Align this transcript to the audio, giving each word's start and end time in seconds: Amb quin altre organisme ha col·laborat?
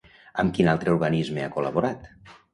Amb 0.43 0.55
quin 0.55 0.71
altre 0.71 0.95
organisme 0.95 1.45
ha 1.45 1.53
col·laborat? 1.59 2.11